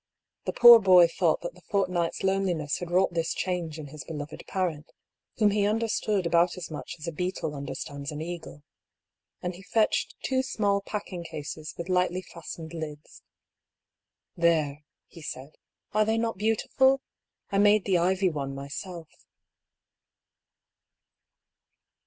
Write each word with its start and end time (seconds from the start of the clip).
The 0.45 0.51
poor 0.53 0.79
boy 0.79 1.07
thought 1.07 1.41
that 1.41 1.53
the 1.53 1.61
fortnight's 1.61 2.23
loneliness 2.23 2.79
had 2.79 2.89
wrought 2.89 3.13
this 3.13 3.35
change 3.35 3.77
in 3.77 3.89
his 3.89 4.03
beloved 4.03 4.43
parent, 4.47 4.91
whom 5.37 5.51
he 5.51 5.67
understood 5.67 6.25
about 6.25 6.57
as 6.57 6.71
much 6.71 6.95
as 6.97 7.07
a 7.07 7.11
beetle 7.11 7.53
under 7.53 7.75
stands 7.75 8.11
an 8.11 8.19
eagle. 8.19 8.63
And 9.43 9.53
he 9.53 9.61
fetched 9.61 10.13
in 10.15 10.19
two 10.27 10.41
small 10.41 10.81
packing 10.81 11.23
cases 11.23 11.75
with 11.77 11.87
lightly 11.87 12.23
fastened 12.23 12.73
lids." 12.73 13.21
There," 14.35 14.83
he 15.05 15.21
said," 15.21 15.59
are 15.93 16.03
they 16.03 16.17
not 16.17 16.35
beautiful? 16.35 17.01
I 17.51 17.59
made 17.59 17.85
the 17.85 17.99
ivy 17.99 18.31
one 18.31 18.55
myself." 18.55 19.07